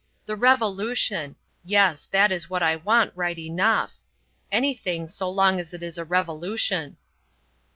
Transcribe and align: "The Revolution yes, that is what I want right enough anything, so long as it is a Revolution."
"The 0.25 0.35
Revolution 0.35 1.35
yes, 1.63 2.07
that 2.09 2.31
is 2.31 2.49
what 2.49 2.63
I 2.63 2.75
want 2.75 3.11
right 3.15 3.37
enough 3.37 3.97
anything, 4.51 5.07
so 5.07 5.29
long 5.29 5.59
as 5.59 5.75
it 5.75 5.83
is 5.83 5.99
a 5.99 6.03
Revolution." 6.03 6.97